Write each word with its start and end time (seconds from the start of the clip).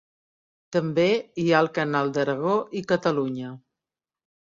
També 0.75 1.03
hi 1.43 1.45
ha 1.51 1.59
el 1.63 1.69
Canal 1.75 2.09
d'Aragó 2.15 2.55
i 2.81 2.83
Catalunya. 2.93 3.53